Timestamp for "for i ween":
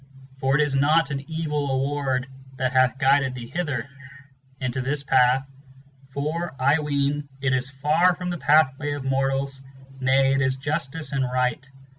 6.09-7.29